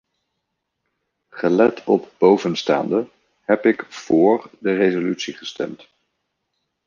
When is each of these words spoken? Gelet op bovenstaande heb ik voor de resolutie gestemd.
Gelet 1.29 1.83
op 1.85 2.11
bovenstaande 2.17 3.07
heb 3.41 3.65
ik 3.65 3.85
voor 3.89 4.49
de 4.59 4.73
resolutie 4.75 5.33
gestemd. 5.33 5.87